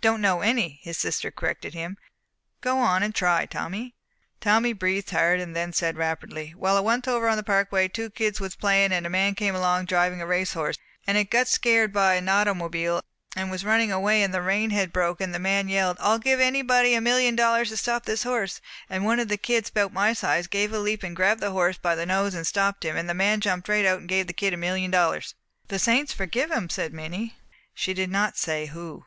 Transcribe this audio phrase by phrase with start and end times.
[0.00, 1.98] "Don't know any," his sister corrected him.
[2.62, 3.94] "Go on and try, Tommy."
[4.40, 8.56] Tommy breathed hard, then said rapidly: "Well, once over on the parkway two kids was
[8.56, 11.94] playin', and a man came along drivin' a race horse, and it had got scared
[11.94, 13.02] at a nautomobile,
[13.36, 16.18] and was runnin' away, and the rein had broke, and the man he yelled, 'I'll
[16.20, 19.92] give anybuddy a million dollars to stop this horse,' and one of the kids 'bout
[19.92, 22.96] my size give a leap and grabbed the horse by the nose and stopped him.
[22.96, 25.34] And the man jumped right out and give the kid a million dollars."
[25.68, 27.36] "The saints forgive him!" said Minnie.
[27.74, 29.04] She did not say who.